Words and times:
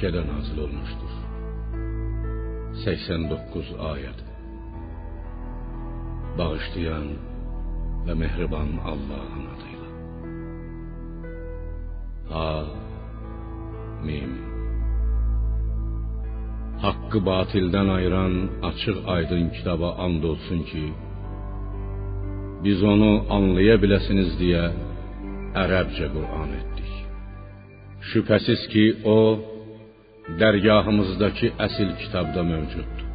Məkkədə 0.00 0.20
nazil 0.24 0.58
olmuşdur. 0.64 1.14
89 2.84 3.72
ayəd. 3.88 4.20
Bağışlayan 6.38 7.10
və 8.06 8.14
mehriban 8.22 8.70
Allahın 8.92 9.44
adıyla. 9.54 9.88
Ha 12.30 12.48
Mim 14.06 14.32
Haqqı 16.86 17.20
batildən 17.28 17.92
ayıran 17.98 18.34
açıq 18.70 19.04
aydın 19.16 19.46
kitaba 19.56 19.88
and 20.06 20.22
olsun 20.32 20.64
ki, 20.70 20.84
biz 22.64 22.88
onu 22.92 23.12
anlaya 23.36 23.76
biləsiniz 23.84 24.32
deyə 24.40 24.66
ərəbcə 25.66 26.12
Qur'an 26.16 26.50
etdik. 26.60 26.92
Şübhəsiz 28.10 28.68
ki, 28.72 28.84
o 29.16 29.18
dərgahımızdakı 30.40 31.48
əsl 31.66 31.90
kitabda 32.02 32.42
mövcuddur. 32.52 33.06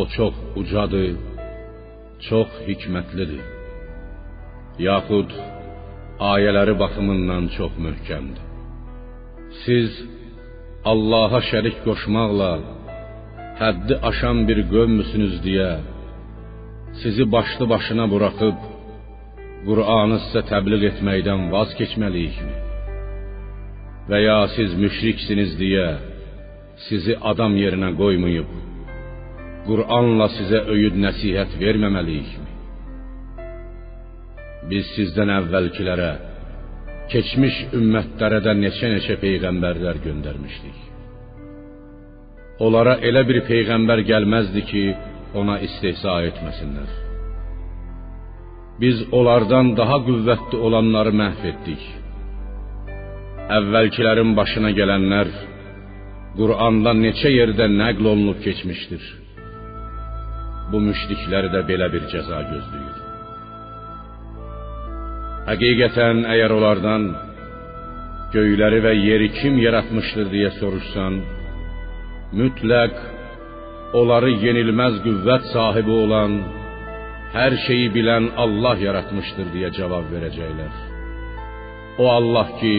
O 0.00 0.02
çox 0.16 0.34
ucadır, 0.60 1.14
çox 2.28 2.50
hikmətlidir. 2.68 3.44
Yaxud 4.88 5.30
ayələri 6.32 6.74
baxımından 6.82 7.44
çox 7.56 7.72
möhkəmdir. 7.86 8.44
Siz 9.64 9.90
Allaha 10.92 11.40
şərik 11.50 11.78
qoşmaqla 11.86 12.52
həddi 13.60 13.94
aşan 14.10 14.38
bir 14.48 14.58
qövmüsünüz 14.72 15.34
deyə 15.46 15.72
sizi 17.00 17.24
başlı 17.34 17.64
başına 17.74 18.04
buraxıb 18.12 18.58
Qur'anı 19.66 20.18
sizə 20.24 20.42
təbliğ 20.52 20.82
etməkdən 20.90 21.40
vaz 21.54 21.70
keçməliyikmi? 21.78 22.54
Və 24.10 24.20
ya 24.20 24.40
siz 24.52 24.74
müşriksiniz 24.76 25.54
deyə 25.60 25.88
sizi 26.88 27.14
adam 27.30 27.54
yerinə 27.56 27.94
qoymayıb 28.00 28.50
Qur'anla 29.64 30.26
sizə 30.36 30.60
öyüd 30.74 30.96
nəsihət 31.04 31.54
verməməliyikmi? 31.62 32.50
Biz 34.68 34.90
sizdən 34.96 35.32
əvvəlkilərə, 35.38 36.10
keçmiş 37.12 37.56
ümmətlərə 37.78 38.42
də 38.44 38.54
neçə-neçə 38.60 39.16
peyğəmbərlər 39.24 40.02
göndərmişdik. 40.04 40.78
Onlara 42.64 42.98
elə 43.08 43.24
bir 43.28 43.40
peyğəmbər 43.48 44.04
gəlməzdi 44.10 44.62
ki, 44.68 44.84
ona 45.40 45.56
istehza 45.66 46.20
etməsinlər. 46.28 46.92
Biz 48.82 49.04
onlardan 49.16 49.72
daha 49.80 50.00
qüvvətli 50.06 50.60
olanları 50.66 51.12
məhv 51.22 51.44
etdik. 51.52 51.82
Əvvəlkilərin 53.44 54.30
başına 54.38 54.70
gələnlər 54.72 55.28
Qur'anda 56.38 56.94
neçə 56.96 57.28
yerdə 57.28 57.66
nəql 57.68 58.06
olunub 58.12 58.38
keçmişdir. 58.40 59.02
Bu 60.72 60.80
müşrikləri 60.80 61.50
də 61.52 61.60
belə 61.68 61.90
bir 61.92 62.06
cəza 62.12 62.40
gözləyir. 62.52 62.96
Həqiqətən 65.50 66.24
əgər 66.34 66.56
onlardan 66.56 67.04
göyləri 68.32 68.80
və 68.86 68.94
yeri 68.96 69.28
kim 69.36 69.60
yaratmışdır 69.60 70.32
deyə 70.32 70.50
soruşsan, 70.56 71.20
mütləq 72.40 72.96
onları 74.00 74.32
yenilməz 74.46 75.02
qüvvət 75.04 75.52
sahibi 75.52 75.96
olan, 76.06 76.40
hər 77.36 77.60
şeyi 77.68 77.92
bilən 77.92 78.32
Allah 78.40 78.80
yaratmışdır 78.88 79.52
deyə 79.52 79.70
cavab 79.76 80.08
verəcəklər. 80.16 80.74
O 82.00 82.08
Allah 82.10 82.48
ki, 82.58 82.76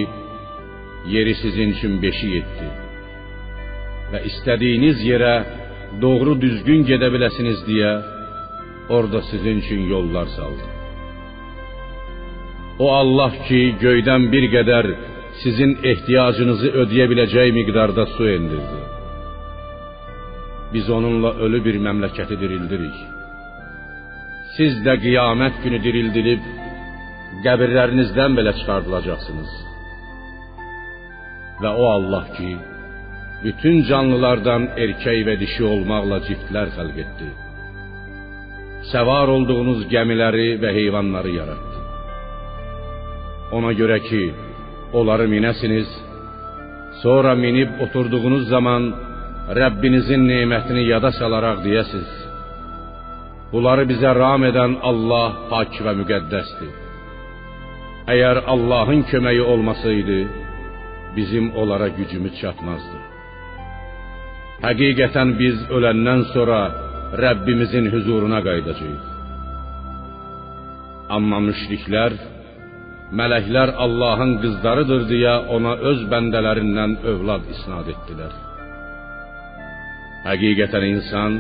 yeri 1.14 1.36
sizin 1.44 1.70
üçün 1.76 2.02
beşik 2.02 2.34
etdi 2.42 2.68
və 4.12 4.22
istədiyiniz 4.30 5.02
yerə 5.12 5.36
doğru 6.02 6.36
düzgün 6.42 6.86
gedə 6.90 7.10
biləsiniz 7.16 7.64
deyə 7.70 7.94
orada 8.96 9.22
sizin 9.32 9.62
üçün 9.64 9.82
yollar 9.94 10.28
saldı. 10.38 10.68
O 12.80 12.92
Allah 13.02 13.34
ki, 13.48 13.62
göydən 13.82 14.32
bir 14.34 14.46
qədər 14.56 14.90
sizin 15.44 15.78
ehtiyacınızı 15.92 16.72
ödeyə 16.82 17.08
biləcək 17.12 17.54
miqdarda 17.60 18.06
su 18.16 18.30
endirdi. 18.38 18.82
Biz 20.74 20.90
onunla 20.98 21.32
ölü 21.46 21.64
bir 21.66 21.80
məmləkəti 21.88 22.40
dirildirik. 22.42 22.98
Siz 24.58 24.82
də 24.88 24.98
qiyamət 25.06 25.62
günü 25.64 25.80
dirildilib 25.88 26.52
qəbirlərinizdən 27.46 28.36
belə 28.40 28.54
çıxardılacaqsınız. 28.60 29.65
Və 31.64 31.72
o 31.82 31.86
Allah 31.98 32.26
ki, 32.36 32.52
bütün 33.44 33.84
canlılardan 33.90 34.70
erkək 34.84 35.22
və 35.28 35.36
dişi 35.44 35.64
olmaqla 35.74 36.20
ciftlər 36.28 36.74
xəlq 36.76 36.98
etdi. 37.06 37.30
Səvar 38.92 39.32
olduğunuz 39.36 39.86
gəmiləri 39.94 40.50
və 40.62 40.74
heyvanları 40.78 41.32
yaratdı. 41.40 41.80
Ona 43.58 43.72
görə 43.80 44.00
ki, 44.10 44.24
onları 44.98 45.26
minəsiniz, 45.36 45.90
sonra 47.04 47.36
minib 47.46 47.82
oturduğunuz 47.86 48.48
zaman 48.54 48.84
Rəbbinizin 49.60 50.24
nemətini 50.26 50.88
yada 50.92 51.12
salaraq 51.20 51.60
deyəsiz: 51.66 52.08
Bunları 53.52 53.84
bizə 53.92 54.12
ram 54.18 54.44
edən 54.50 54.80
Allah 54.90 55.30
pak 55.52 55.78
və 55.86 55.94
müqəddəsdir. 56.00 56.72
Əgər 58.14 58.42
Allahın 58.54 59.04
köməyi 59.12 59.44
olmasaydı, 59.54 60.18
bizim 61.16 61.46
onlara 61.59 61.88
gücümüz 61.98 62.34
çatmazdı. 62.42 62.98
Həqiqətən 64.66 65.36
biz 65.42 65.58
öləndən 65.78 66.22
sonra 66.34 66.59
Rəbbimizin 67.24 67.92
huzuruna 67.94 68.40
qayıdacağıq. 68.48 69.03
Amma 71.16 71.40
müşriklər 71.48 72.16
mələklər 73.20 73.70
Allahın 73.86 74.31
qızlarıdır 74.44 75.04
deyə 75.12 75.36
ona 75.56 75.74
öz 75.92 76.00
bəndələrindən 76.12 76.98
övlad 77.12 77.44
isnad 77.56 77.92
etdilər. 77.94 78.34
Həqiqətən 80.25 80.86
insan 80.94 81.31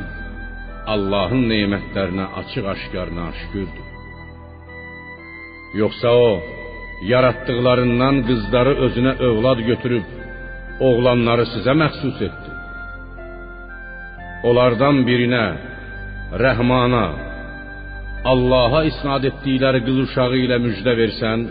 Allahın 0.93 1.47
nemətlərinə 1.49 2.25
açıq-aşkar 2.41 3.09
naşükürdür. 3.19 3.87
Yoxsa 5.81 6.09
o 6.27 6.29
yaratdıqlarından 7.01 8.15
qızları 8.27 8.73
özünə 8.85 9.13
övlad 9.27 9.59
götürüb 9.69 10.05
oğlanları 10.87 11.45
sizə 11.53 11.73
məxsus 11.81 12.17
etdi. 12.27 12.51
Onlardan 14.47 15.03
birinə 15.07 15.45
Rəhmana 16.45 17.05
Allaha 18.31 18.81
isnad 18.91 19.23
etdikləri 19.29 19.83
qız 19.87 19.97
uşağı 20.05 20.37
ilə 20.45 20.57
müjdə 20.63 20.93
versən, 21.01 21.43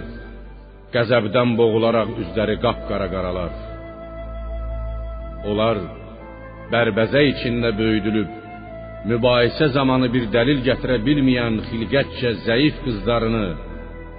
qəzəbdən 0.94 1.52
boğularaq 1.58 2.10
üzləri 2.22 2.56
qapqara 2.64 3.06
qaralar. 3.14 3.52
Onlar 5.50 5.78
bərbəzə 6.72 7.22
içində 7.32 7.70
böyüdülüb 7.78 8.30
mübahisə 9.10 9.68
zamanı 9.76 10.08
bir 10.14 10.26
dəlil 10.34 10.64
gətirə 10.68 10.98
bilməyən 11.06 11.60
xilqətcə 11.68 12.30
zəif 12.46 12.80
qızlarını 12.84 13.46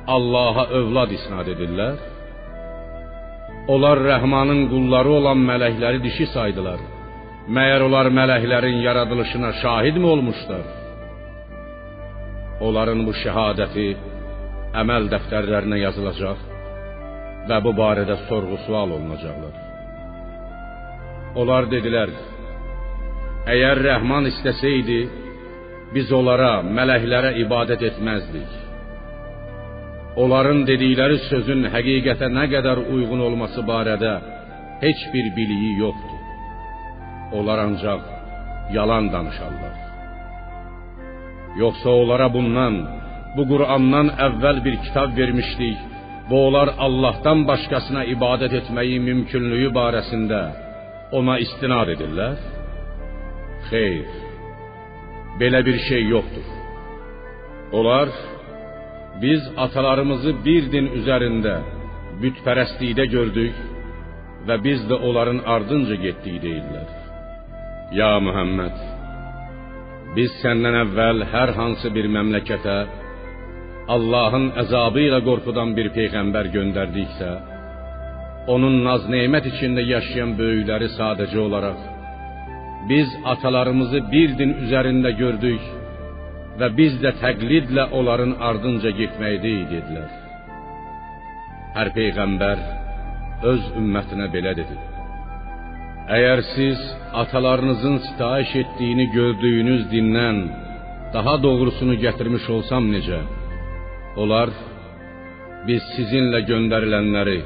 Allaha 0.08 0.68
övlad 0.80 1.12
isnad 1.18 1.48
edirlər. 1.50 1.96
Onlar 3.74 3.98
Rəhmanın 4.06 4.68
qulları 4.70 5.12
olan 5.20 5.40
mələkləri 5.50 6.00
dişi 6.04 6.28
saydılar. 6.36 6.82
Məyər 7.56 7.86
onlar 7.88 8.12
mələklərin 8.20 8.78
yaradılışına 8.86 9.52
şahidmi 9.62 10.08
olmuşlar? 10.14 10.66
Onların 12.66 13.02
bu 13.08 13.14
şəhadəti 13.24 13.88
əməl 14.82 15.10
dəftərlərinə 15.14 15.80
yazılacaq 15.86 16.44
və 17.50 17.58
bu 17.66 17.72
barədə 17.82 18.16
sorğu-sual 18.30 18.94
olunacaqlar. 18.98 19.56
Onlar 21.42 21.66
dedilər: 21.74 22.14
Əgər 23.54 23.82
Rəhman 23.90 24.30
istəsəydi, 24.32 25.00
biz 25.96 26.14
onlara, 26.20 26.54
mələklərə 26.78 27.36
ibadət 27.44 27.82
etməzdik. 27.90 28.65
Onların 30.24 30.62
dedikləri 30.70 31.18
sözün 31.30 31.66
həqiqətə 31.74 32.30
nə 32.32 32.46
qədər 32.54 32.86
uyğun 32.94 33.22
olması 33.28 33.64
barədə 33.68 34.14
heç 34.84 35.02
bir 35.14 35.26
biliyi 35.38 35.72
yoxdur. 35.84 36.22
Onlar 37.38 37.60
ancaq 37.68 38.02
yalan 38.78 39.06
danışarlar. 39.14 39.76
Yoxsa 41.62 41.90
onlara 42.02 42.28
bundan, 42.36 42.76
bu 43.36 43.44
Qur'andan 43.52 44.08
əvvəl 44.28 44.58
bir 44.66 44.76
kitab 44.86 45.10
vermişdik. 45.20 45.78
Bu 46.30 46.36
onlar 46.48 46.70
Allahdan 46.86 47.44
başqasına 47.50 48.04
ibadət 48.16 48.54
etməyi 48.62 48.98
mümkünlüyü 49.08 49.70
barəsində 49.80 50.42
ona 51.18 51.36
istinad 51.46 51.92
edirlər? 51.96 52.38
Xeyr. 53.70 54.08
Belə 55.40 55.60
bir 55.68 55.78
şey 55.90 56.02
yoxdur. 56.16 56.48
Onlar 57.78 58.08
biz 59.22 59.42
atalarımızı 59.66 60.34
bir 60.46 60.68
din 60.74 60.90
üzərində 61.00 61.56
bütpərəstlikdə 62.22 63.06
gördük 63.16 63.56
və 64.48 64.58
biz 64.66 64.84
də 64.90 65.00
onların 65.08 65.42
ardınca 65.56 65.96
getdik 66.06 66.38
deyirlər. 66.44 66.92
Ya 68.00 68.12
Muhammed, 68.28 68.78
biz 70.16 70.36
səndən 70.44 70.80
əvvəl 70.84 71.26
hər 71.34 71.56
hansı 71.60 71.92
bir 71.96 72.08
məmləkətə 72.18 72.78
Allahın 73.96 74.48
əzabı 74.64 75.08
ilə 75.08 75.20
bir 75.78 75.88
peyğəmbər 75.98 76.46
göndərdiksə, 76.56 77.32
onun 78.54 78.84
naz-nemət 78.88 79.46
içində 79.52 79.82
yaşayan 79.96 80.32
böyükləri 80.40 80.90
sadəcə 80.98 81.38
olaraq 81.48 81.96
biz 82.90 83.10
atalarımızı 83.26 84.00
bir 84.12 84.38
din 84.38 84.52
üzərində 84.66 85.12
gördük 85.18 85.62
və 86.60 86.70
biz 86.78 86.98
də 87.04 87.12
təqlidlə 87.22 87.90
onların 88.00 88.36
ardınca 88.50 88.92
getməkdə 89.00 89.54
dedilər. 89.72 90.12
Hər 91.76 91.92
peyğəmbər 91.98 92.62
öz 93.52 93.64
ümmətinə 93.82 94.28
belə 94.36 94.54
dedi: 94.60 94.78
Əgər 96.18 96.42
siz 96.54 96.84
atalarınızın 97.24 97.98
sitayiş 98.08 98.56
etdiyini 98.62 99.08
gördüyünüz 99.18 99.82
dindən 99.94 100.38
daha 101.14 101.36
doğrusunu 101.44 101.96
gətirmiş 102.06 102.46
olsam 102.56 102.88
necə? 102.94 103.20
Onlar 104.22 104.54
biz 105.68 105.84
sizinlə 105.96 106.44
göndərilənləri, 106.52 107.40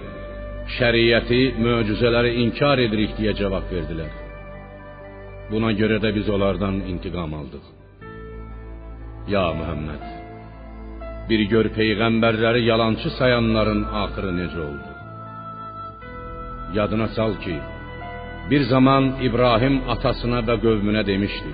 şəriəti, 0.78 1.42
möcüzələri 1.66 2.36
inkar 2.44 2.84
edirik 2.86 3.16
deyə 3.18 3.34
cavab 3.42 3.72
verdilər. 3.74 4.14
Buna 5.52 5.74
görə 5.82 5.98
də 6.04 6.14
biz 6.18 6.30
onlardan 6.30 6.84
intiqam 6.92 7.34
aldıq. 7.42 7.79
Ya 9.34 9.48
Muhammed, 9.54 10.06
bir 11.30 11.42
gör 11.52 11.68
peyğəmbərləri 11.78 12.62
yalançı 12.72 13.10
sayanların 13.20 13.82
axırı 14.04 14.32
necə 14.40 14.62
oldu? 14.70 14.92
Yadına 16.78 17.08
sal 17.18 17.34
ki, 17.44 17.58
bir 18.50 18.64
zaman 18.74 19.04
İbrahim 19.28 19.78
atasına 19.94 20.40
və 20.48 20.56
qövmünə 20.66 21.04
demişdi: 21.12 21.52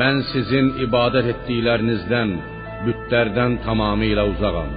Mən 0.00 0.20
sizin 0.32 0.70
ibadət 0.86 1.32
etdiklərinizdən, 1.32 2.36
bütlərdən 2.84 3.58
tamamilə 3.64 4.28
uzağam. 4.34 4.72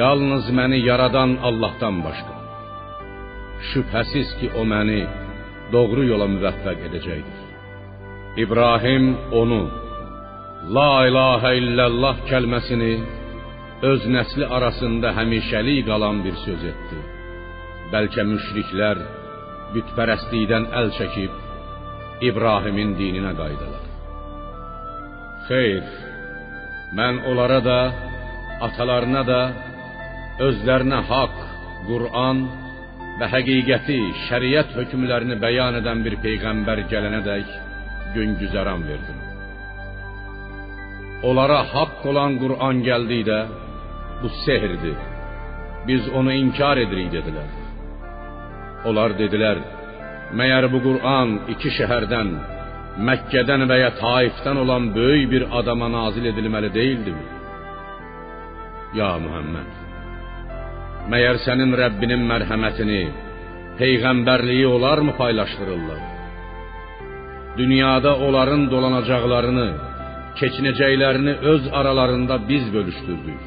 Yalnız 0.00 0.52
məni 0.60 0.84
yaradan 0.90 1.36
Allahdan 1.48 2.04
başqa. 2.06 2.34
Şübhəsiz 3.70 4.28
ki, 4.38 4.46
o 4.60 4.68
məni 4.74 5.02
doğru 5.72 6.02
yola 6.12 6.28
müvəffəq 6.36 6.88
edəcəkdir. 6.88 7.44
İbrahim 8.44 9.06
onu 9.42 9.62
La 10.66 11.06
ilahə 11.06 11.52
illallah 11.54 12.24
kəlməsini 12.26 12.94
öz 13.86 14.06
nəsli 14.10 14.46
arasında 14.56 15.12
həmişəlik 15.14 15.84
qalan 15.86 16.18
bir 16.24 16.34
söz 16.44 16.64
etdi. 16.72 16.98
Bəlkə 17.92 18.24
müşriklər 18.26 18.98
bütpərəstlikdən 19.74 20.66
əl 20.80 20.90
çəkib 20.98 22.24
İbrahimin 22.28 22.96
dininə 22.98 23.32
qayıdılar. 23.38 23.84
Xeyr, 25.46 25.84
mən 26.98 27.22
onlara 27.30 27.60
da, 27.68 27.78
atalarına 28.66 29.22
da 29.30 29.40
özlərinə 30.48 31.00
haqq, 31.12 31.38
Qur'an 31.86 32.42
və 33.20 33.30
həqiqəti, 33.36 34.00
şəriət 34.26 34.74
hökmlərini 34.80 35.38
bəyan 35.38 35.78
edən 35.84 36.02
bir 36.02 36.18
peyğəmbər 36.26 36.88
gələnədək 36.90 37.56
gün 38.18 38.34
güzəran 38.42 38.82
verdim. 38.90 39.27
Onlara 41.22 41.60
haqq 41.74 42.00
olan 42.10 42.32
Qur'an 42.42 42.76
gəldikdə 42.88 43.38
bu 44.20 44.28
sehirdir. 44.44 44.98
Biz 45.88 46.02
onu 46.18 46.32
inkar 46.42 46.76
edirik 46.84 47.08
dedilər. 47.16 47.50
Onlar 48.88 49.10
dedilər: 49.20 49.58
Məyər 50.38 50.64
bu 50.72 50.78
Qur'an 50.86 51.28
iki 51.54 51.70
şəhərdən, 51.78 52.30
Məkkədən 53.08 53.62
və 53.70 53.76
ya 53.84 53.90
Taifdən 54.02 54.56
olan 54.64 54.88
böyük 54.94 55.28
bir 55.32 55.42
adama 55.58 55.88
nazil 55.98 56.24
edilməli 56.32 56.70
deyildimi? 56.78 57.24
Ya 58.98 59.10
Muhammed, 59.24 59.70
məyər 61.12 61.38
sənin 61.46 61.74
Rəbbinin 61.82 62.22
mərhəmətini, 62.32 63.02
peyğəmbərliyi 63.80 64.66
olarmı 64.76 65.12
paylaşdırırlar? 65.20 66.00
Dünyada 67.60 68.12
onların 68.26 68.70
dolanacaqlarını, 68.72 69.68
keçinəcəklərini 70.40 71.34
öz 71.52 71.64
aralarında 71.78 72.36
biz 72.48 72.64
bölüşdürdük. 72.74 73.42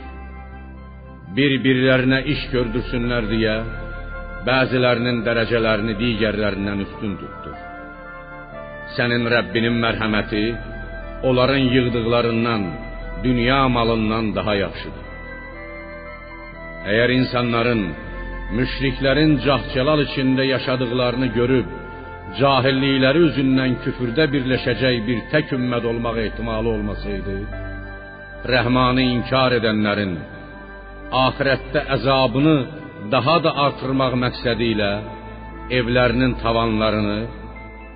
Bir-birlərinə 1.36 2.20
iş 2.34 2.42
gördürsünlər 2.54 3.28
deyə 3.32 3.56
bəzilərinin 4.48 5.22
dərəcələrini 5.28 5.96
digərlərindən 6.02 6.84
üstün 6.86 7.14
tutdu. 7.22 7.54
Sənin 8.98 9.30
Rəbbinin 9.34 9.78
mərhəməti 9.86 10.44
onların 11.30 11.66
yığdıqlarından, 11.76 12.64
dünya 13.24 13.62
malından 13.78 14.34
daha 14.36 14.56
yaxşıdır. 14.66 15.06
Əgər 16.92 17.14
insanların 17.20 17.84
müşriklərin 18.58 19.38
cahcəlal 19.46 20.02
içində 20.08 20.44
yaşadıklarını 20.56 21.28
görüb 21.38 21.81
cahillikləri 22.40 23.22
üzündən 23.30 23.80
küfürdə 23.84 24.28
birləşəcək 24.34 25.00
bir 25.08 25.24
tək 25.34 25.52
ümmət 25.58 25.88
olmaq 25.92 26.20
ehtimalı 26.26 26.70
olmasaydı, 26.76 27.36
Rəhmanı 28.52 29.04
inkar 29.16 29.54
edənlərin 29.60 30.14
axirətdə 31.26 31.84
əzabını 31.96 32.56
daha 33.14 33.36
da 33.46 33.52
artırmaq 33.66 34.16
məqsədi 34.24 34.70
ilə 34.76 34.92
evlərinin 35.80 36.38
tavanlarını 36.44 37.20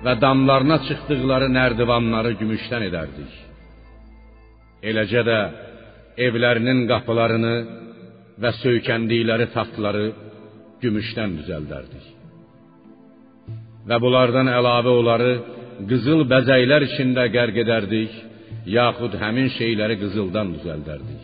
və 0.04 0.14
damlarına 0.24 0.78
çıxdıqları 0.86 1.48
nərdivanları 1.56 2.34
gümüşdən 2.40 2.86
edərdik. 2.90 3.32
Eləcə 4.90 5.22
də 5.30 5.38
evlərinin 6.28 6.84
qapılarını 6.90 7.56
və 8.42 8.52
söykəndikləri 8.60 9.48
taxtları 9.56 10.06
gümüşdən 10.84 11.40
düzəldərdik. 11.40 12.15
Və 13.86 13.96
bunlardan 14.02 14.48
əlavə 14.50 14.92
onları 15.00 15.32
qızıl 15.90 16.24
bəzəklər 16.32 16.86
içində 16.88 17.26
qərq 17.34 17.60
edərdik, 17.64 18.14
yaxud 18.78 19.14
həmin 19.22 19.52
şeyləri 19.58 19.98
qızıldan 20.02 20.54
düzəldərdik. 20.56 21.22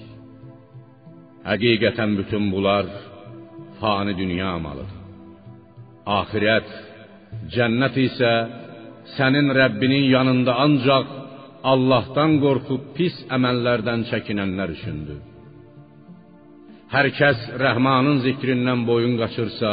Həqiqətən 1.49 2.11
bütün 2.21 2.45
bunlar 2.53 2.87
fani 3.81 4.15
dünya 4.21 4.53
malıdır. 4.63 5.01
Axirət, 6.19 6.69
cənnət 7.55 7.99
isə 8.07 8.31
sənin 9.17 9.51
Rəbbinin 9.59 10.07
yanında 10.15 10.55
ancaq 10.67 11.11
Allahdan 11.73 12.39
qorxub 12.43 12.89
pis 12.97 13.17
əməllərdən 13.37 14.07
çəkinənlər 14.11 14.73
üçündür. 14.77 15.21
Hər 16.95 17.09
kəs 17.19 17.45
Rəhmanın 17.63 18.19
zikrindən 18.27 18.83
boyun 18.89 19.15
qaçırsa, 19.21 19.73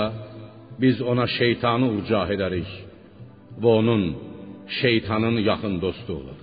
biz 0.81 1.01
ona 1.01 1.25
şeytanı 1.39 1.87
urcah 1.95 2.27
edərik 2.35 2.69
və 3.61 3.69
onun 3.79 4.03
şeytanın 4.81 5.37
yaxın 5.49 5.75
dostu 5.81 6.13
olur. 6.21 6.39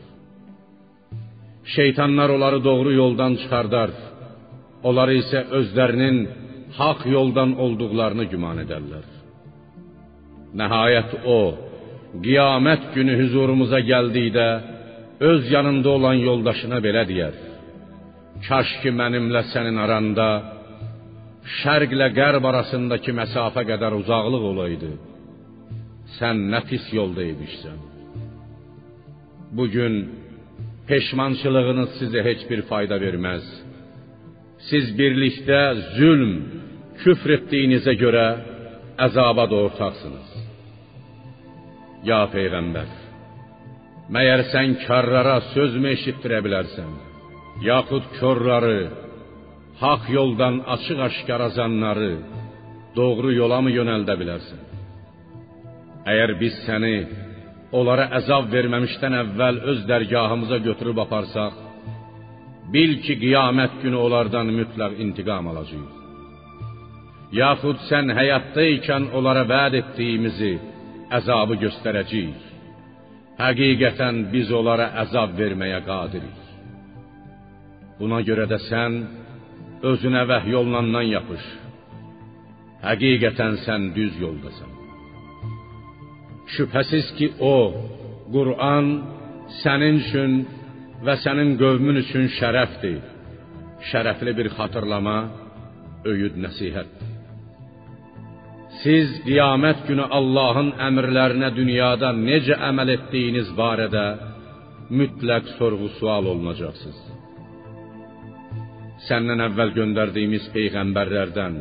Şeytanlar 1.76 2.28
onları 2.28 2.64
doğru 2.64 2.92
yoldan 2.92 3.32
çıxardar, 3.40 3.90
onları 4.88 5.14
isə 5.22 5.40
özlərinin 5.58 6.18
haq 6.78 7.00
yoldan 7.16 7.50
olduqlarını 7.64 8.24
güman 8.32 8.58
edərlər. 8.64 9.06
Nəhayət 10.60 11.10
o, 11.36 11.40
qiyamət 12.26 12.82
günü 12.94 13.14
huzurumuza 13.20 13.80
gəldikdə 13.92 14.48
öz 15.30 15.50
yanında 15.56 15.88
olan 15.98 16.18
yoldaşına 16.28 16.78
belə 16.86 17.02
deyər: 17.10 17.34
Kaş 18.48 18.68
ki 18.82 18.92
mənimlə 19.00 19.42
sənin 19.52 19.80
aranda 19.84 20.28
şərqlə 21.60 22.08
qərb 22.16 22.46
arasındakı 22.50 23.14
məsafə 23.20 23.62
qədər 23.70 23.94
uzaqlıq 24.00 24.46
olaydı. 24.52 24.92
Sən 26.18 26.46
nə 26.52 26.62
pis 26.68 26.86
yolda 26.94 27.22
imişsən. 27.32 27.78
Bu 29.56 29.68
gün 29.70 29.94
peşmançılığınız 30.88 31.96
sizə 32.00 32.22
heç 32.28 32.44
bir 32.50 32.62
fayda 32.70 32.98
verməz. 33.02 33.46
Siz 34.68 34.92
birlikdə 34.98 35.62
zülm, 35.96 36.34
küfr 37.02 37.36
etdiyinizə 37.38 37.94
görə 38.02 38.26
əzaba 39.06 39.46
da. 39.52 39.62
Ya 42.10 42.20
peyğəmbər, 42.34 42.90
məyər 44.14 44.42
sən 44.52 44.76
karlara 44.86 45.40
sözmü 45.54 45.90
eşitdirə 45.96 46.38
bilərsən? 46.46 46.92
Yaxud 47.66 48.06
körləri, 48.18 49.05
haq 49.82 50.02
yoldan 50.18 50.54
açıq-aşkar 50.74 51.40
azanları 51.48 52.12
doğru 52.98 53.30
yola 53.40 53.58
mı 53.64 53.70
yönəldə 53.78 54.14
bilərsən? 54.20 54.60
Əgər 56.10 56.30
biz 56.42 56.54
səni 56.66 56.96
onlara 57.78 58.06
əzab 58.18 58.48
verməmişdən 58.54 59.14
əvvəl 59.22 59.56
öz 59.70 59.80
dərgahımıza 59.90 60.58
götürüb 60.68 60.98
aparsaq, 61.04 61.54
bil 62.72 62.92
ki, 63.04 63.14
qiyamət 63.24 63.80
günü 63.82 63.98
onlardan 64.06 64.48
mütləq 64.58 64.92
intiqam 65.04 65.48
alacağıq. 65.52 65.92
yaxud 67.42 67.78
sən 67.90 68.06
həyatda 68.18 68.62
ikən 68.76 69.02
onlara 69.16 69.42
vəd 69.54 69.74
etdiyimizi 69.80 70.52
əzabı 71.18 71.54
göstərəcəyik. 71.64 72.42
Həqiqətən 73.42 74.16
biz 74.32 74.52
onlara 74.58 74.86
əzab 75.02 75.34
verməyə 75.40 75.80
qadirik. 75.90 76.38
Buna 77.98 78.20
görə 78.28 78.46
də 78.52 78.58
sən 78.70 78.92
özünə 79.90 80.22
vəhy 80.30 80.54
olunandan 80.60 81.06
yapış. 81.16 81.44
Həqiqətən 82.86 83.54
sən 83.64 83.90
düz 83.96 84.14
yoldasan. 84.24 84.70
Şübhəsiz 86.54 87.06
ki 87.18 87.26
o, 87.54 87.56
Qur'an 88.34 88.86
sənin 89.62 89.98
üçün 90.04 90.32
və 91.06 91.14
sənin 91.24 91.56
qövmün 91.62 92.02
üçün 92.04 92.30
şərəfdir. 92.38 93.02
Şərəfli 93.90 94.32
bir 94.38 94.48
xatırlama, 94.56 95.18
öyüd 96.10 96.38
nəsihətdir. 96.44 97.12
Siz 98.82 99.12
qiyamət 99.24 99.86
günü 99.88 100.04
Allahın 100.18 100.72
əmrlərinə 100.88 101.50
dünyada 101.56 102.12
necə 102.28 102.58
əməl 102.70 102.92
etdiyiniz 102.96 103.52
barədə 103.60 104.06
mütləq 104.98 105.54
sorğu-sual 105.58 106.24
olunacaqsınız. 106.32 107.15
Səndən 109.04 109.42
əvvəl 109.44 109.74
göndərdiyimiz 109.76 110.46
peyğəmbərlərdən, 110.54 111.56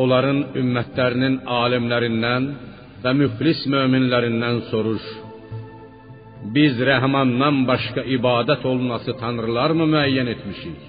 onların 0.00 0.38
ümmətlərinin 0.60 1.40
alimlərindən 1.60 2.46
və 3.02 3.12
müflis 3.18 3.66
möminlərindən 3.74 4.62
soruş. 4.70 5.04
Biz 6.54 6.80
Rəhmandan 6.88 7.66
başqa 7.68 8.06
ibadət 8.16 8.64
olunası 8.70 9.12
tanrılarmı 9.20 9.86
müəyyən 9.94 10.30
etmişik? 10.34 10.80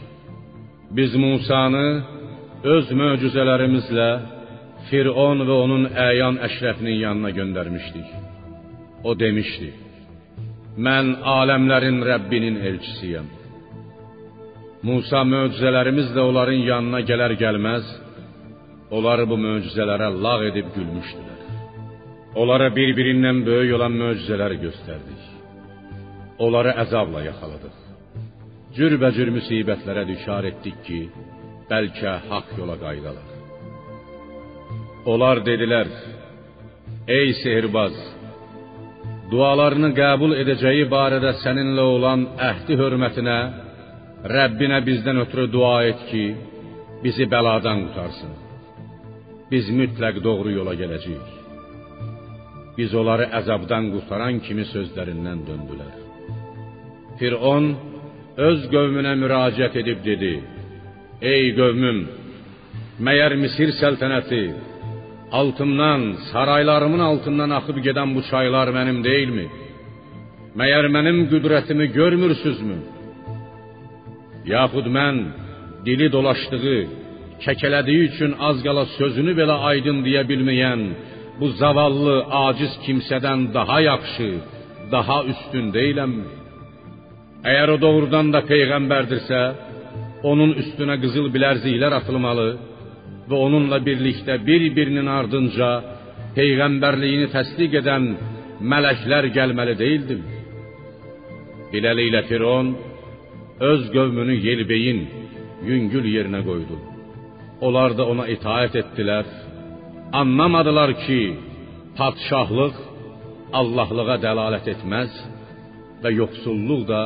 Biz 0.95 1.15
Musanı 1.23 1.87
öz 2.75 2.91
möcüzələrimizlə 3.01 4.09
Firon 4.89 5.43
və 5.47 5.57
onun 5.65 5.85
əyan 6.07 6.39
əşrəfinin 6.47 6.97
yanına 7.03 7.31
göndərmişdik. 7.39 8.07
O 9.03 9.11
demişdi: 9.19 9.69
Mən 10.85 11.13
aləmlərin 11.37 11.99
Rəbbinin 12.11 12.57
elçisiyəm. 12.69 13.27
Musa 14.81 15.21
möcüzələrimizlə 15.33 16.21
onların 16.29 16.61
yanına 16.71 17.01
gələr 17.09 17.35
gəlməz, 17.37 17.89
onları 18.97 19.27
bu 19.29 19.37
möcüzələrə 19.37 20.07
lağ 20.23 20.39
edib 20.49 20.71
gülmüşdülər. 20.75 21.43
Onlara 22.41 22.71
bir-birindən 22.77 23.43
böyük 23.45 23.75
olan 23.77 23.93
möcüzələri 24.03 24.57
göstərdik. 24.65 25.21
Onları 26.45 26.73
əzabla 26.85 27.21
yaxaladıq. 27.27 27.77
Cürbəcür 28.77 29.29
müsibətlərə 29.37 30.07
düşar 30.09 30.49
etdik 30.49 30.77
ki, 30.87 31.01
bəlkə 31.69 32.17
haqq 32.29 32.57
yola 32.61 32.79
qayıdalar. 32.81 33.27
Onlar 35.11 35.45
dedilər: 35.45 35.89
Ey 37.19 37.35
sehirbaz, 37.43 37.93
dualarını 39.31 39.91
qəbul 40.01 40.39
edəcəyi 40.41 40.87
barədə 40.95 41.35
səninlə 41.43 41.85
olan 41.97 42.29
əhdi 42.49 42.79
hörmətinə 42.81 43.39
Rəbbinə 44.21 44.83
bizdən 44.85 45.17
ötürü 45.23 45.47
dua 45.49 45.77
et 45.89 46.01
ki, 46.11 46.25
bizi 47.03 47.25
bəladan 47.33 47.79
qutarsın. 47.87 48.33
Biz 49.51 49.69
mütləq 49.79 50.19
doğru 50.23 50.51
yola 50.59 50.75
gələcəyik. 50.81 51.29
Biz 52.77 52.93
onları 53.01 53.25
əzabdan 53.39 53.89
qurtaran 53.93 54.37
kimi 54.45 54.65
sözlərindən 54.73 55.41
döndülər. 55.47 55.95
Firon 57.17 57.65
öz 58.49 58.61
qövmünə 58.73 59.15
müraciət 59.23 59.81
edib 59.81 60.05
dedi: 60.05 60.33
Ey 61.33 61.51
qövmüm, 61.57 61.99
məyər 63.05 63.35
Misir 63.41 63.73
səltənəti 63.81 64.43
altımdan, 65.41 66.01
saraylarımın 66.31 67.03
altından 67.09 67.57
axıb 67.57 67.77
gedən 67.87 68.09
bu 68.15 68.21
çaylar 68.29 68.69
mənim 68.77 69.01
deyilmi? 69.09 69.49
Məyər 70.59 70.85
mənim 70.95 71.25
qüdrətimi 71.31 71.85
görmürsüzmü? 71.99 73.00
Yaxud 74.45 74.87
mən 74.97 75.17
dili 75.85 76.07
dolaşdığı, 76.15 76.79
kəkələdiyi 77.45 78.07
üçün 78.09 78.31
az 78.47 78.57
qala 78.65 78.85
sözünü 78.97 79.33
belə 79.39 79.55
aydın 79.69 80.01
deyə 80.05 80.23
bilməyən 80.31 80.81
bu 81.39 81.47
zavallı, 81.61 82.15
aciz 82.45 82.73
kimsədən 82.85 83.39
daha 83.53 83.77
yaxşı, 83.89 84.29
daha 84.95 85.17
üstün 85.31 85.69
deyiləmmi? 85.77 86.27
Əgər 87.51 87.69
o 87.75 87.77
doğrudan 87.85 88.27
da 88.33 88.41
peyğəmbərdirsə, 88.51 89.41
onun 90.31 90.51
üstünə 90.61 90.99
qızıl 91.01 91.31
bilərziklər 91.35 91.95
atılmalı 91.99 92.49
və 93.29 93.37
onunla 93.45 93.79
birlikdə 93.87 94.35
bir-birinin 94.47 95.09
ardınca 95.19 95.69
peyğəmbərliyini 96.37 97.31
təsdiq 97.35 97.79
edən 97.81 98.05
mələklər 98.71 99.29
gəlməli 99.37 99.75
deyildim. 99.83 100.21
Beləliklə 101.73 102.21
Firon 102.29 102.75
öz 103.69 103.81
qövmünü 103.95 104.35
yelbeyin, 104.47 104.99
yüngül 105.69 106.05
yerinə 106.15 106.41
qoydu. 106.49 106.77
Onlar 107.65 107.91
da 107.97 108.03
ona 108.11 108.25
itaat 108.35 108.73
etdilər. 108.81 109.25
Anlamadılar 110.21 110.91
ki, 111.05 111.21
padşahlıq 111.97 112.75
Allahlığa 113.59 114.17
dəlalət 114.25 114.67
etməz 114.73 115.11
və 116.01 116.09
yoxsulluq 116.21 116.81
da 116.91 117.01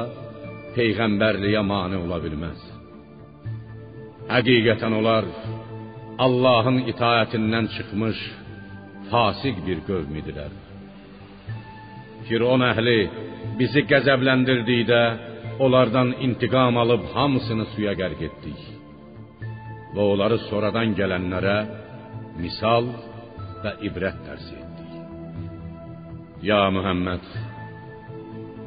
peyğəmbərliyə 0.77 1.61
mane 1.71 1.97
ola 2.03 2.19
bilməz. 2.25 2.59
Həqiqətən 4.31 4.93
onlar 4.99 5.27
Allahın 6.25 6.79
itaətindən 6.91 7.67
çıxmış 7.75 8.19
fasik 9.11 9.57
bir 9.67 9.81
qövm 9.89 10.13
idilər. 10.21 10.51
Firon 12.27 12.63
əhli 12.71 12.99
bizi 13.59 13.83
qəzəbləndirdikdə 13.91 15.01
onlardan 15.59 16.09
intiqam 16.25 16.77
alıb 16.83 17.03
hamısını 17.15 17.65
suya 17.73 17.93
qərq 18.01 18.21
etdik. 18.29 18.61
Və 19.95 20.03
onları 20.11 20.37
sonradan 20.49 20.95
gələnlərə 20.99 21.57
misal 22.43 22.89
və 23.63 23.71
ibrət 23.87 24.17
dərs 24.27 24.47
etdik. 24.59 24.93
Ya 26.49 26.61
Muhammed, 26.75 27.23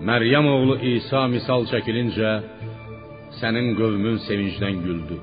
Məryəm 0.09 0.47
oğlu 0.54 0.76
İsa 0.92 1.25
misal 1.35 1.66
çəkilincə 1.73 2.33
sənin 3.40 3.73
qövmün 3.78 4.21
sevincdən 4.28 4.76
güldü. 4.87 5.16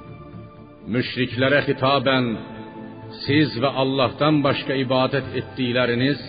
Müşriklərə 0.93 1.61
xitabən 1.67 2.25
siz 3.23 3.55
və 3.63 3.71
Allahdan 3.81 4.41
başqa 4.45 4.75
ibadət 4.85 5.31
etdikləriniz 5.39 6.21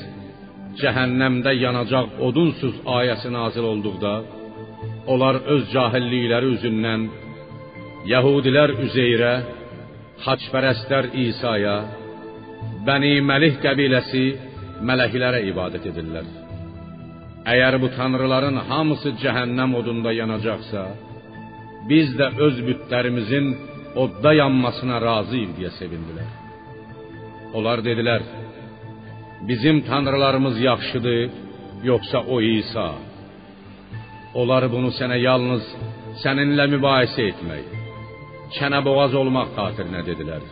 cəhənnəmdə 0.81 1.53
yanacaq 1.65 2.21
odunsuz 2.29 2.77
ayəsi 2.99 3.33
nazil 3.39 3.67
olduqda 3.73 4.15
onlar 5.13 5.39
öz 5.55 5.65
cahillikləri 5.75 6.49
üzündən 6.57 7.07
Yahudilər 8.07 8.73
Üzeyrə, 8.85 9.35
Haçpərəstlər 10.25 11.11
İsa'ya, 11.27 11.77
Bəni 12.87 13.19
Məlih 13.31 13.59
qəbiləsi 13.65 14.25
mələklərə 14.89 15.43
ibadət 15.51 15.89
edirlər. 15.91 16.27
Əgər 17.53 17.77
bu 17.83 17.91
tanrıların 17.97 18.59
hamısı 18.69 19.13
cəhənnəm 19.23 19.75
odunda 19.81 20.13
yanacaqsa, 20.21 20.85
biz 21.91 22.15
də 22.19 22.31
öz 22.47 22.57
bütlərimizin 22.69 23.53
odda 24.03 24.33
yanmasına 24.43 24.97
razıyıq 25.09 25.53
deyə 25.59 25.71
sevindilər. 25.79 26.31
Onlar 27.57 27.83
dedilər: 27.89 28.23
Bizim 29.49 29.81
tanrılarımız 29.91 30.57
yaxşıdır, 30.71 31.31
yoxsa 31.91 32.19
o 32.35 32.41
İsa? 32.41 32.89
Onlar 34.41 34.67
bunu 34.73 34.91
sənə 34.99 35.17
yalnız 35.23 35.65
səninlə 36.23 36.67
mübahisə 36.75 37.25
etmək, 37.31 37.69
çənə 38.57 38.83
boğaz 38.85 39.15
olmaq 39.21 39.55
xatirinə 39.57 40.03
dedilər. 40.09 40.45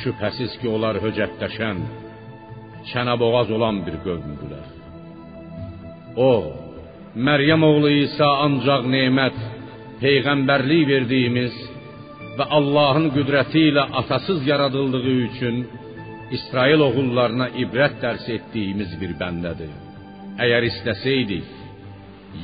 Şübhəsiz 0.00 0.54
ki, 0.60 0.68
onlar 0.70 1.00
höcətləşən, 1.02 1.82
çənə 2.92 3.16
boğaz 3.22 3.50
olan 3.56 3.82
bir 3.86 3.98
qövmdülər. 4.04 4.68
O, 6.16 6.32
Məryəm 7.26 7.64
oğlu 7.66 7.90
İsa 8.04 8.28
ancaq 8.46 8.84
nemət, 8.86 9.38
peyğəmbərlik 9.98 10.84
verdiyimiz 10.92 11.56
və 12.38 12.46
Allahın 12.58 13.10
qüdrəti 13.16 13.64
ilə 13.72 13.88
atasız 14.00 14.46
yaradıldığı 14.46 15.16
üçün 15.26 15.64
İsrail 16.38 16.84
oğullarına 16.86 17.48
ibrət 17.64 17.98
dərs 18.04 18.28
etdiyimiz 18.36 18.94
bir 19.00 19.16
bəndədir. 19.22 19.72
Əgər 20.44 20.68
istəsəydik, 20.70 21.59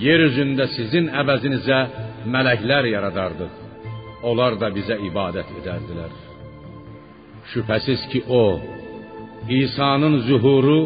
yer 0.04 0.20
üzündə 0.28 0.66
sizin 0.76 1.08
əvəzinizə 1.22 1.80
mələklər 2.34 2.90
yaradardıq. 2.90 3.62
Onlar 4.26 4.56
da 4.60 4.70
bizə 4.74 4.98
ibadət 5.08 5.50
edərdilər. 5.60 6.12
Şübhəsiz 7.52 8.06
ki, 8.10 8.22
o 8.28 8.44
İsa'nın 9.60 10.16
zühuru 10.26 10.80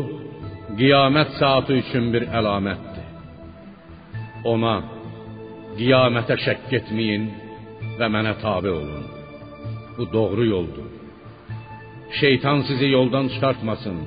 qiyamət 0.79 1.37
saatı 1.41 1.79
üçün 1.83 2.11
bir 2.15 2.27
əlamətdir. 2.39 3.09
Ona 4.53 4.77
qiyamətə 5.79 6.37
şəkk 6.47 6.73
etməyin 6.81 7.29
və 7.99 8.09
mənə 8.15 8.37
tabe 8.45 8.73
olun. 8.81 9.05
Bu 9.97 10.13
doğru 10.13 10.45
yoldur. 10.55 10.89
Şeytan 12.21 12.61
sizi 12.69 12.89
yoldan 12.97 13.29
çıxartmasın. 13.33 13.99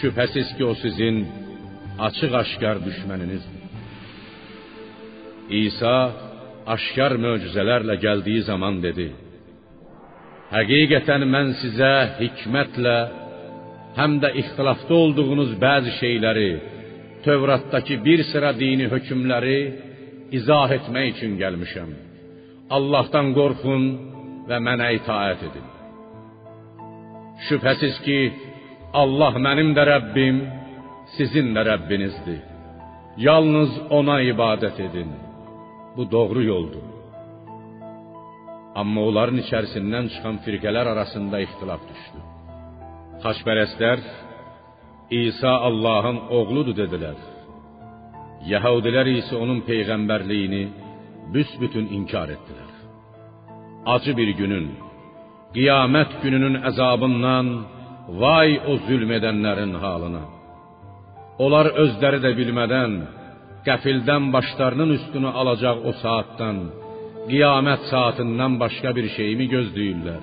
Şübhəsiz 0.00 0.48
ki, 0.56 0.64
o 0.64 0.74
sizin 0.82 1.16
açıq-aşkar 2.06 2.76
düşməninizdir. 2.86 3.57
İsa 5.50 5.96
aşkar 6.74 7.16
möcüzələrlə 7.24 7.96
gəldiyi 8.04 8.42
zaman 8.50 8.82
dedi: 8.84 9.08
Həqiqətən 10.52 11.24
mən 11.34 11.54
sizə 11.62 11.92
hikmətlə 12.20 12.96
həm 13.98 14.18
də 14.22 14.32
ixtilafda 14.42 14.94
olduğunuz 15.04 15.54
bəzi 15.64 15.92
şeyləri, 16.00 16.50
Tövratdakı 17.24 17.96
bir 18.04 18.20
sıra 18.30 18.52
dini 18.60 18.86
hökmləri 18.92 19.60
izah 20.38 20.70
etmək 20.78 21.06
üçün 21.14 21.32
gəlmişəm. 21.42 21.90
Allahdan 22.76 23.32
qorxun 23.38 23.84
və 24.48 24.58
mənə 24.66 24.88
itaət 25.00 25.40
edin. 25.48 25.66
Şübhəsiz 27.48 27.96
ki, 28.06 28.18
Allah 29.02 29.34
mənim 29.46 29.74
də 29.76 29.82
Rəbbim, 29.92 30.36
sizin 31.16 31.50
də 31.56 31.64
Rəbbinizdir. 31.70 32.40
Yalnız 33.28 33.72
ona 33.98 34.20
ibadət 34.32 34.78
edin. 34.88 35.10
Bu 35.96 36.10
doğru 36.10 36.42
yoldur. 36.52 36.86
Amma 38.80 39.00
onların 39.08 39.38
içərisindən 39.44 40.06
çıxan 40.14 40.36
firqələr 40.44 40.86
arasında 40.94 41.40
ixtilaf 41.46 41.82
düşdü. 41.90 42.20
Xaçpərəstlər 43.24 43.98
İsa 45.10 45.52
Allahın 45.68 46.18
oğludur 46.36 46.76
dedilər. 46.82 47.18
Yahudilər 48.52 49.08
isə 49.18 49.34
onun 49.42 49.64
peyğəmbərliyini 49.70 50.62
büsbütün 51.34 51.88
inkar 51.96 52.28
etdilər. 52.36 52.72
Acı 53.94 54.12
bir 54.18 54.30
günün, 54.40 54.66
qiyamət 55.56 56.18
gününün 56.22 56.60
əzabından 56.70 57.46
vay 58.22 58.60
o 58.70 58.76
zülm 58.86 59.10
edənlərin 59.18 59.74
halına. 59.82 60.24
Onlar 61.44 61.72
özləri 61.84 62.20
də 62.24 62.34
bilmədən 62.38 62.94
qəfildən 63.68 64.24
başlarının 64.34 64.90
üstünü 64.98 65.30
alacaq 65.40 65.78
o 65.90 65.92
saatdan, 66.02 66.58
qiyamət 67.30 67.82
saatindən 67.92 68.58
başqa 68.62 68.90
bir 68.98 69.06
şeymi 69.16 69.46
gözləyirlər? 69.54 70.22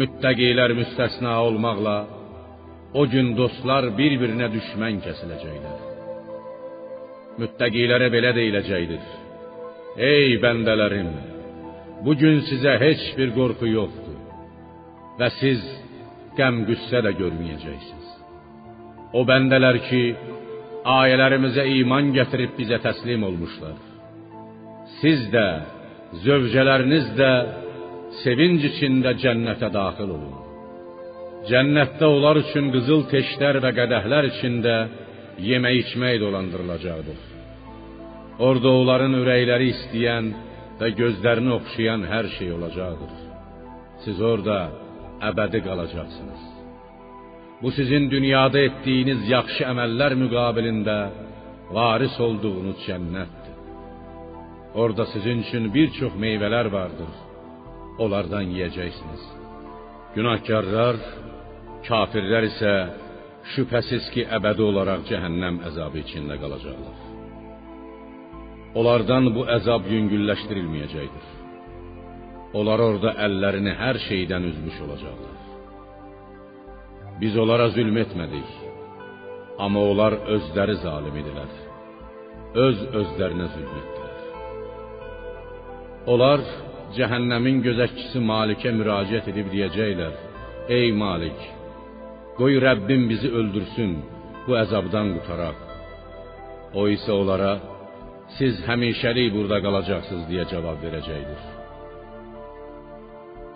Müttəqilər 0.00 0.72
müstəsna 0.80 1.32
olmaqla 1.46 1.96
o 3.00 3.02
gün 3.12 3.32
dostlar 3.40 3.88
bir-birinə 3.98 4.48
düşmən 4.56 5.00
kəsiləcəklər. 5.06 5.78
Müttəqilərə 7.40 8.08
belə 8.14 8.32
deyiləcəkdir: 8.38 9.04
Ey 10.12 10.36
bəndələrim, 10.44 11.10
bu 12.04 12.12
gün 12.22 12.40
sizə 12.48 12.74
heç 12.84 13.02
bir 13.18 13.32
qorxu 13.38 13.68
yoxdur 13.78 14.18
və 15.20 15.28
siz 15.40 15.60
qəm-qüssə 16.38 17.02
də 17.06 17.12
görməyəcəksiniz. 17.20 18.08
O 19.18 19.24
bəndələr 19.28 19.78
ki, 19.88 20.02
ayələrimizə 20.84 21.64
iman 21.80 22.10
gətirib 22.16 22.56
bizə 22.58 22.78
təslim 22.82 23.24
olmuşlar. 23.28 23.76
Siz 25.00 25.24
də, 25.34 25.46
zövcələriniz 26.24 27.12
də 27.18 27.32
sevinc 28.22 28.64
içində 28.70 29.14
cənnətə 29.22 29.70
daxil 29.72 30.10
olun. 30.16 30.38
Cənnətdə 31.50 32.06
onlar 32.06 32.38
üçün 32.42 32.70
qızıl 32.74 33.06
teşlər 33.10 33.58
və 33.64 33.72
qədəhlər 33.78 34.28
içində 34.30 34.76
yemək 35.42 35.78
içmək 35.82 36.20
dolandırılacaqdır. 36.22 37.20
Orada 38.46 38.70
onların 38.80 39.18
ürəkləri 39.22 39.72
istəyən 39.74 40.30
və 40.80 40.88
gözlərini 40.98 41.52
oxşayan 41.58 42.06
hər 42.12 42.30
şey 42.36 42.54
olacaqdır. 42.58 43.12
Siz 44.04 44.20
orada 44.32 44.58
əbədi 45.30 45.62
qalacaqsınız. 45.66 46.61
Bu 47.62 47.70
sizin 47.78 48.10
dünyada 48.10 48.58
etdiyiniz 48.68 49.20
yaxşı 49.34 49.62
əməllər 49.72 50.12
müqabilində 50.22 50.96
varis 51.76 52.16
olduğunuz 52.26 52.78
cənnətdir. 52.86 53.56
Orada 54.74 55.04
sizin 55.12 55.38
üçün 55.44 55.64
bir 55.74 55.88
çox 55.98 56.12
meyvələr 56.24 56.66
vardır. 56.78 57.12
Onlardan 58.02 58.44
yeyəcəksiniz. 58.54 59.22
Günahkarlar, 60.16 60.96
kafirlər 61.88 62.48
isə 62.50 62.72
şübhəsiz 63.52 64.10
ki, 64.14 64.22
əbədi 64.36 64.62
olaraq 64.70 65.06
cəhənnəm 65.10 65.60
əzabı 65.68 66.02
içində 66.04 66.38
qalacaqlar. 66.42 66.98
Onlardan 68.80 69.24
bu 69.36 69.42
əzab 69.58 69.86
yüngülləşdirilməyəcəkdir. 69.94 71.30
Onlar 72.58 72.78
orada 72.88 73.14
əllərini 73.26 73.72
hər 73.82 73.96
şeydən 74.08 74.50
üzmüş 74.50 74.82
olacaqlar. 74.86 75.51
Biz 77.22 77.36
onlara 77.38 77.68
zülm 77.76 77.96
etmədik. 78.02 78.48
Amma 79.62 79.80
onlar 79.90 80.16
özləri 80.34 80.74
zalim 80.82 81.16
idilər. 81.20 81.50
Öz 82.66 82.78
özlərinə 83.00 83.46
zülm 83.54 83.74
etdilər. 83.80 84.14
Onlar 86.12 86.42
cəhənnəmin 86.96 87.60
gözətçisi 87.66 88.22
Malikə 88.30 88.72
müraciət 88.74 89.28
edib 89.32 89.52
deyəcəklər: 89.54 90.16
Ey 90.78 90.90
Malik, 91.02 91.44
qoy 92.38 92.58
Rəbbim 92.66 93.06
bizi 93.12 93.30
öldürsün, 93.40 93.92
bu 94.46 94.56
əzabdan 94.64 95.14
qurtaraq. 95.14 95.62
O 96.74 96.88
isə 96.96 97.12
onlara: 97.20 97.54
Siz 98.38 98.58
həmişəlik 98.66 99.30
burada 99.36 99.60
qalacaqsınız 99.64 100.26
deyə 100.30 100.48
cavab 100.52 100.82
verəcəkdir. 100.86 101.42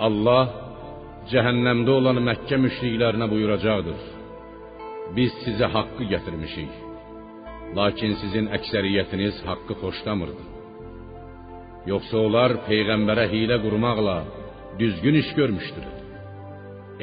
Allah 0.07 0.65
cəhənnəmdə 1.31 1.93
olan 1.99 2.19
Məkkə 2.29 2.57
müşriklərinə 2.65 3.27
buyuracaqdır: 3.33 4.03
Biz 5.17 5.33
sizə 5.45 5.67
haqqı 5.75 6.05
gətirmişik. 6.12 6.73
Lakin 7.79 8.12
sizin 8.23 8.47
əksəriyyətiniz 8.57 9.43
haqqı 9.49 9.75
xoşlamırdı. 9.83 10.45
Yoxsa 11.91 12.17
onlar 12.27 12.53
peyğəmbərə 12.69 13.27
hilə 13.33 13.59
qurmaqla 13.65 14.17
düzgün 14.81 15.19
iş 15.23 15.29
görmüşdülər. 15.39 15.97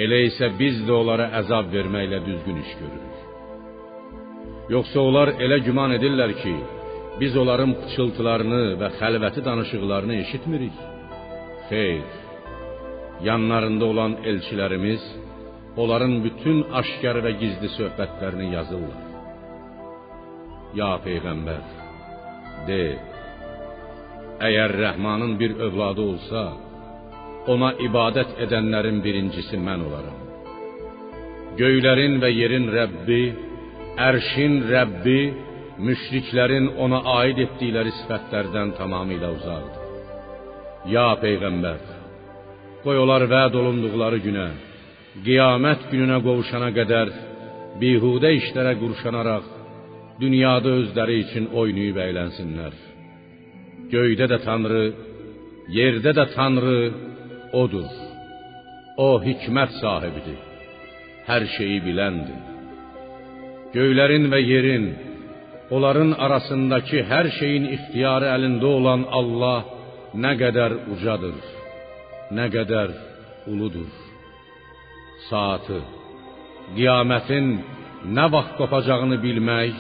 Elə 0.04 0.20
isə 0.30 0.50
biz 0.60 0.80
də 0.88 0.94
onlara 1.02 1.28
əzab 1.40 1.68
verməklə 1.76 2.20
düzgün 2.30 2.58
iş 2.64 2.72
görürük. 2.82 3.18
Yoxsa 4.76 5.00
onlar 5.10 5.36
elə 5.46 5.60
güman 5.68 5.92
edirlər 5.98 6.32
ki, 6.42 6.56
biz 7.20 7.38
onların 7.38 7.76
pıçıltılarını 7.82 8.64
və 8.82 8.90
xəlvəti 9.00 9.46
danışıqlarını 9.46 10.16
eşitmirik? 10.24 10.78
Xeyr. 11.70 12.23
Yanlarında 13.22 13.86
olan 13.86 14.14
elçilərimiz 14.30 15.04
onların 15.78 16.16
bütün 16.24 16.64
aşkar 16.80 17.22
və 17.26 17.32
gizli 17.42 17.70
söhbətlərini 17.78 18.48
yazırlar. 18.56 19.02
Ya 20.80 20.92
peyğəmbər, 21.06 21.64
de: 22.68 22.84
Əgər 24.48 24.72
Rəhmanın 24.84 25.38
bir 25.40 25.52
övladı 25.68 26.02
olsa, 26.12 26.44
ona 27.54 27.70
ibadət 27.88 28.38
edənlərin 28.46 29.00
birincisi 29.06 29.60
mən 29.68 29.86
olaram. 29.88 30.20
Göylərin 31.60 32.18
və 32.24 32.30
yerin 32.34 32.70
Rəbbi, 32.78 33.24
ərşin 34.10 34.62
Rəbbi, 34.72 35.20
müşriklərin 35.88 36.72
ona 36.84 37.02
aid 37.20 37.38
etdikləri 37.46 37.94
sifətlərdən 38.00 38.74
tamamilə 38.80 39.30
uzaqdır. 39.38 39.82
Ya 40.94 41.08
peyğəmbər, 41.22 41.82
qoy 42.84 42.98
onlar 43.04 43.24
vəd 43.32 43.54
olunduqları 43.60 44.20
günə, 44.28 44.48
qiyamət 45.26 45.88
gününə 45.92 46.20
qovuşana 46.26 46.70
qədər 46.78 47.12
bihudə 47.82 48.34
işlərə 48.40 48.74
qurşanaraq 48.82 49.46
dünyada 50.22 50.74
özləri 50.82 51.20
üçün 51.24 51.50
oynayıb 51.62 51.98
əylənsinlər. 52.06 52.74
Göydə 53.94 54.28
də 54.32 54.40
Tanrı, 54.46 54.86
yerdə 55.78 56.12
də 56.18 56.26
Tanrı 56.36 56.80
odur. 57.64 57.90
O 58.98 59.10
hikmət 59.24 59.80
sahibidir. 59.82 60.40
Hər 61.30 61.48
şeyi 61.56 61.80
biləndir. 61.88 62.42
Göylərin 63.74 64.28
və 64.34 64.40
yerin, 64.44 64.86
onların 65.74 66.12
arasındakı 66.26 67.02
hər 67.10 67.30
şeyin 67.40 67.66
ixtiyarı 67.78 68.28
əlində 68.36 68.70
olan 68.78 69.06
Allah 69.20 69.64
nə 70.24 70.34
qədər 70.42 70.76
ucadır, 70.94 71.40
nə 72.32 72.48
qədər 72.54 72.94
uludur. 73.52 73.90
Saatı, 75.30 75.82
qiyamətin 76.76 77.50
nə 78.16 78.26
vaxt 78.32 78.56
qopacağını 78.60 79.20
bilmək 79.24 79.76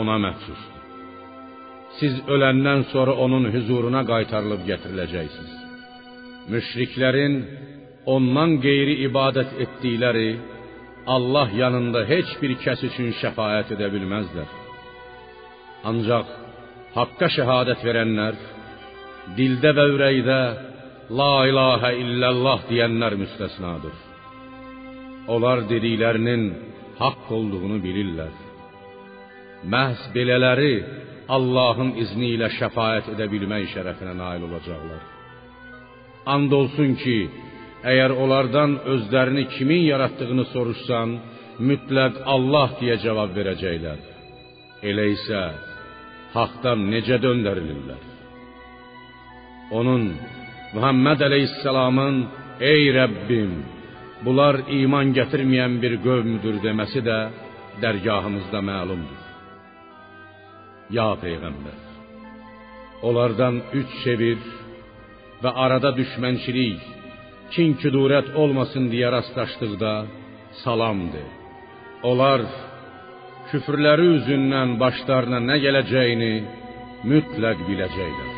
ona 0.00 0.16
məxsusdur. 0.24 0.74
Siz 1.98 2.16
öləndən 2.34 2.82
sonra 2.92 3.14
onun 3.24 3.48
huzuruna 3.54 4.02
qaytarılıb 4.10 4.66
gətiriləcəksiniz. 4.70 5.54
Müşriklərin 6.52 7.34
ondan 8.14 8.58
qeyri 8.64 9.00
ibadət 9.08 9.56
etdikləri 9.64 10.28
Allah 11.06 11.48
yanında 11.62 12.04
heç 12.12 12.34
bir 12.42 12.52
kəs 12.64 12.82
üçün 12.88 13.12
şəfaət 13.20 13.72
edə 13.76 13.88
bilməzlər. 13.94 14.48
Ancaq 15.88 16.30
haqqa 16.96 17.28
şəhadət 17.36 17.84
verənlər 17.86 18.38
dildə 19.38 19.72
və 19.78 19.84
ürəkdə 19.94 20.38
la 21.10 21.46
ilahe 21.50 21.90
illallah 22.02 22.66
deyənlər 22.70 23.14
müstəsnadır. 23.22 23.96
Onlar 25.34 25.66
dediklərinin 25.70 26.44
haqq 26.98 27.30
olduğunu 27.38 27.78
bilirlər. 27.86 28.34
Məhz 29.72 30.02
belələri 30.14 30.74
Allahın 31.36 31.94
izni 32.02 32.34
ilə 32.36 32.48
şəfaət 32.58 33.12
edə 33.14 33.26
bilmək 33.30 33.72
şərəfinə 33.74 34.14
nail 34.18 34.46
olacaqlar. 34.48 35.02
And 36.34 36.52
olsun 36.52 36.94
ki, 37.02 37.18
əgər 37.86 38.14
onlardan 38.22 38.76
özlərini 38.94 39.46
kimin 39.54 39.84
yaratdığını 39.92 40.44
soruşsan, 40.52 41.16
mütləq 41.68 42.22
Allah 42.34 42.74
deyə 42.80 42.98
cavab 43.04 43.34
verəcəklər. 43.38 44.00
Elə 44.86 45.06
isə 45.14 45.42
haqdan 46.34 46.82
necə 46.92 47.18
döndərilirlər? 47.22 48.02
Onun 49.78 50.10
Muhammed 50.76 51.22
əleyhissalamın 51.24 52.16
ey 52.72 52.82
Rəbbim, 52.98 53.52
bunlar 54.24 54.58
iman 54.80 55.14
gətirməyən 55.16 55.78
bir 55.82 55.94
qövmdür 56.04 56.58
deməsi 56.66 57.00
də 57.06 57.16
dərgahımızda 57.84 58.60
məlumdur. 58.70 59.22
Ya 60.98 61.08
peyğəmbər, 61.24 61.80
onlardan 63.08 63.62
üç 63.80 63.96
çevir 64.02 64.44
və 65.42 65.56
arada 65.64 65.96
düşmənçilik, 65.96 66.84
kin 67.56 67.72
küdurət 67.80 68.34
olmasın 68.42 68.92
deyə 68.92 69.16
rastlaşdıqda 69.16 69.96
salam 70.62 71.06
de. 71.14 71.26
Onlar 72.10 72.44
küfrləri 73.50 74.10
üzündən 74.18 74.76
başlarına 74.82 75.40
nə 75.50 75.62
gələcəyini 75.64 76.34
mütləq 77.12 77.64
biləcəklər. 77.70 78.35